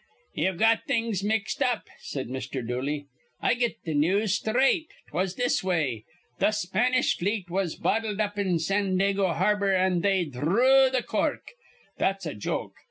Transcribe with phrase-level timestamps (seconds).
[0.33, 2.67] "Ye've got things mixed up," said Mr.
[2.67, 3.05] Dooley.
[3.39, 4.87] "I get th' news sthraight.
[5.09, 6.05] 'Twas this way.
[6.39, 11.51] Th' Spanish fleet was bottled up in Sandago Harbor, an' they dhrew th' cork.
[11.99, 12.73] That's a joke.